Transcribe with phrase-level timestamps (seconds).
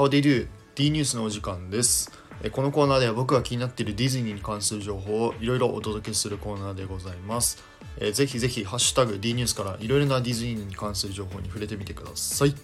[0.00, 0.48] How they do?
[0.76, 2.10] D ニュースのお時間です。
[2.52, 7.62] このコーナーでは僕が気になっているディズニーに関する情報をいろいろお届けするコーナーでございます。
[8.14, 12.54] ぜひぜひ、ハッシュタグ D ニュースからいろいろなディズニーに関する情報に触れてみてください。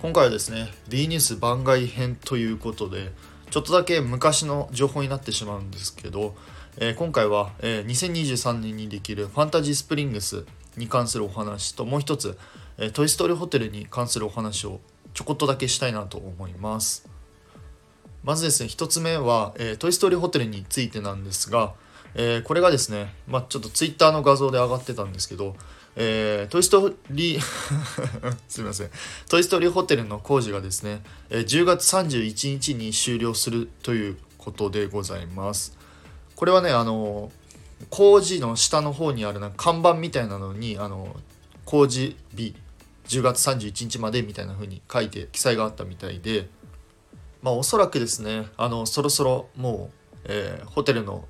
[0.00, 3.12] 今回はですね、D ニュース番外編ということで、
[3.50, 6.34] ちょっとだけ昔の情報になってしまうんですけど、
[6.78, 10.46] え今回は、え2023年にできるファンタジースプリングス
[10.78, 12.38] に関するお話ともう一つ、
[12.78, 14.80] えトイ・ストーリーホテルに関するお話を
[15.16, 17.08] ちょこっとだけしたいなと思います。
[18.22, 21.72] まずですね一つ目は、えートイ・ストーリーホテルについてなんですが、
[22.14, 25.56] えーこれがですね、まあ、ちょっとツイッターの画像で上がってたんですけど、
[25.96, 27.40] えートイ・ストーリー
[28.46, 28.90] すみません。
[29.30, 35.78] トイ・ストーリーホテルの工事がですね、えー10月31日に終了するということでございます。
[36.34, 37.32] これはねあの
[37.88, 41.16] 工事の下の方にあるなんか看板みたいなのにあの
[41.64, 42.54] 工事日
[43.08, 46.48] 10月31日までみたいな風に書いて記載があったみたいで
[47.42, 51.26] まあおそらくですねあのそろそろもう、えーホテルの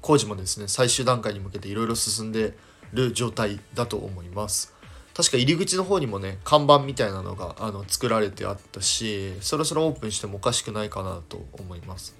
[0.00, 2.56] 工事もですね最終段階に向けていろいろ進んで
[2.92, 4.72] る状態だと思います。
[5.16, 12.14] 確か入り口の方にもね看板みたいなのがあの作られてあったしそろそろオープンしてもおかしくないかなと思います。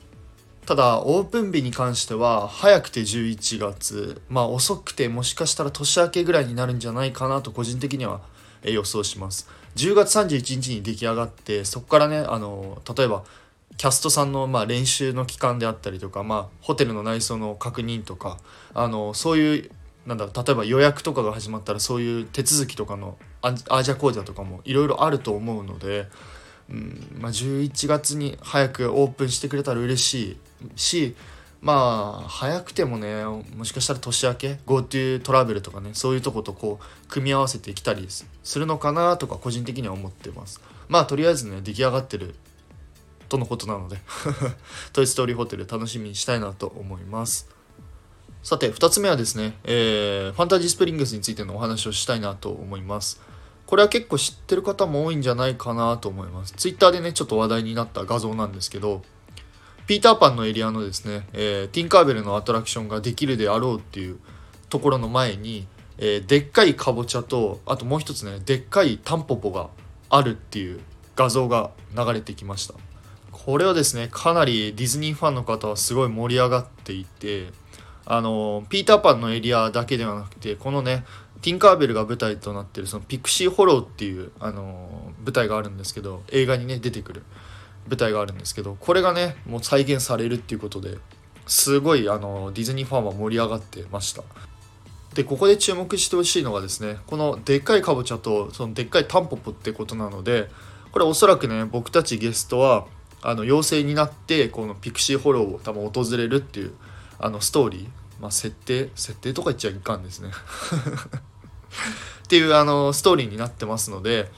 [0.64, 8.20] ただオープン日に関しては早くて11月まあ遅くてもしかしたら年明けぐらいになるんじゃないかなと個人的には
[8.62, 9.48] え予想します。
[9.76, 13.24] 10月31日に出来上がってそこからねあの例えば
[13.76, 18.38] キャストさんのまあ練習の期間であったりとか、まあ、ホテルの内装の確認とか
[18.72, 19.70] あのそういう
[20.06, 26.06] なんだろ例えば予約とかが始まったらそういう手続きとかのアージャ講座とかもいろいろあると思うので、
[26.70, 30.38] うんまあ、11月に早くオープンしてくれたら嬉し
[30.74, 31.16] いし
[31.66, 40.60] まあ早くてもねもしかしたら年明け GoTo トラベルとかねそういうとことこう組み合わせてきたりするのかなとか個人的には思ってます。
[40.88, 42.36] まあとりあえずね出来上がってる
[43.28, 43.98] とのことなので
[44.94, 47.48] トイ・ストーリーホテル楽しみにしたいなと思います。
[48.44, 53.20] さて2つ目はですね、えーファンタジースプリングスについてのお話をしたいなと思います。
[53.66, 56.52] これは結構知ってる方も多いんじゃないかなと思います。
[56.52, 59.02] ツイッターでねちょっと話題になった画像なんですけど
[59.86, 64.18] ピーターパンのエリアのですね、えーティンカーベルのアトラクションができるであろうっていう
[64.68, 65.66] ところの前に、
[65.98, 69.68] えーでっかいかぼちゃとあともう一つねでっかいタンポポが
[70.10, 70.80] あるっていう
[71.14, 72.74] 画像が流れてきました。
[73.30, 77.46] これはですねかなりディズニーファンの方はすごい盛り上がっていて
[78.04, 81.04] あのピーターパンのエリアだけではなくてこのね
[81.42, 87.22] ティンカーベルが舞台となってるそのピクシーホローっていうあの舞台があるんですけど映画にね出てくる。
[87.88, 90.98] 舞台があるんですけどこれがねもう再現されるっていうことで
[91.46, 94.22] すごいあのディズニーファンは盛り上がってました。
[95.14, 100.50] でここで注目してほしいのがですねこのでっかいかぼちゃとそのでっかいタンポポってことなので
[100.92, 102.86] これおそらくね僕たちゲストは
[103.22, 106.72] あの妖精になってこのピクシーホローを多分訪れるっていう
[107.18, 107.88] あのストーリー、
[108.20, 110.30] まあ、設定設定とか言っちゃいかんですね。
[112.24, 114.30] っていうあのストーリーになってますので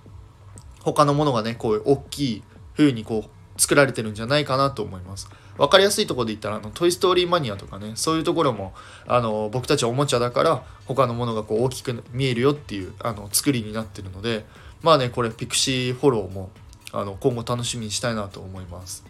[0.80, 2.42] 他のものがねこういう大きい
[2.76, 5.28] 風にこう作られてるんじゃないかなと思います。
[5.58, 8.72] 分かりやすいとこで言ったらあの「トイ・ストーリーマニア」とかねそういうところも
[9.06, 14.46] あの僕たちはおもちゃだから他のものがこう大きく見えるよっていうあの作りになってるので
[14.82, 16.50] まあねこれピクシーフォローも
[16.92, 19.04] あの今後楽しみにしたいなと思います。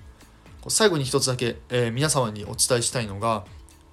[0.66, 3.44] 最後に一つだけ、えー皆様にお伝えしたいのが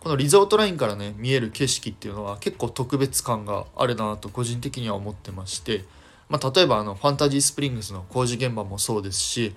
[0.05, 5.83] このリゾートラインからね見える景色っていうのは結構特別感があるなと個人的には思ってまして、
[6.29, 9.55] まあ、例えばあのファンタジースプリングスの工事現場もそうですし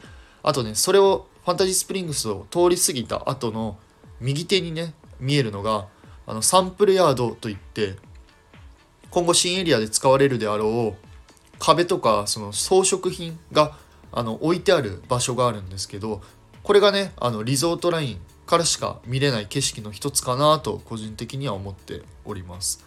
[0.49, 3.77] あとねそれをファンタジースプリングスを通り過ぎた後の
[4.19, 5.89] 右手にね見えるのが
[6.27, 7.97] あのサンプルヤードといって
[9.11, 11.07] 今後新エリアで使われるであろう
[11.59, 13.77] 壁とかその装飾品が
[14.11, 16.23] あの置いてある場所があるんですけど
[16.63, 22.83] これがねあのリゾートラインからしか見れない景色の一つかなと個人的には思っております。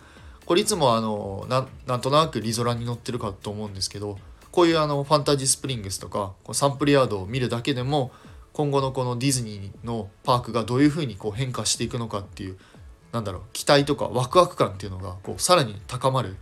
[0.47, 4.17] これいつもあのななんとなくリゾラに乗ってるかと思うんですけど
[4.51, 8.11] こういうあのファンタジースプリングスとかこうサンプルヤードを見るだけでも
[8.53, 12.57] 今後のこのディズニーのパークがどういう風にこう変化していくのかっていう
[13.11, 16.35] なんだろう期待とかワクワク感っていうのがこうさらに高まる。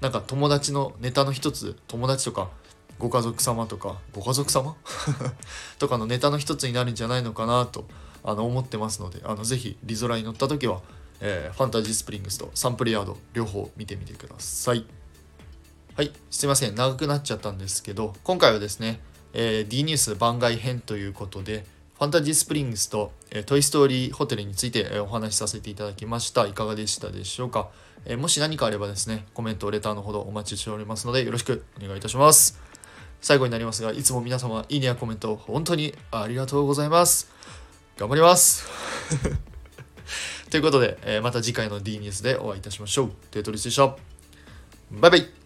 [0.00, 2.50] なんか友達のネタの一つ友達とか
[2.98, 4.76] ご家族様とかご家族様？
[5.78, 7.86] とかのネタの一つになるんじゃないのかなと
[8.22, 10.82] あの思ってますのであのぜひリゾラに乗った時は、
[11.20, 14.84] えーファンタジースプリングスとサンプルヤード両方見てみてください。
[15.96, 16.74] はいすいません。
[16.74, 19.00] 長くなっちゃったんですけど今回はですね、
[19.32, 21.64] えー D ニュース番外編ということで
[21.96, 26.46] ファンタジースプリングスと、えートイ・ストーリーホテルについて、えーお話しさせていただきました。
[26.46, 27.70] いかがでしたでしょうか、
[28.04, 32.60] えーもし何かあればですねコメントレターのほどお待ちしておりますのでよろしくお願いいたします。
[33.22, 37.30] 最後になりますがいつも皆様いいねやコメント本当にありがとうございます。
[37.96, 38.66] 頑張ります。
[40.50, 43.10] ということで、えまた次回の D ニュースでお会いいたしましょう。
[43.30, 43.96] テトリスでした。
[44.90, 45.45] バイバイ。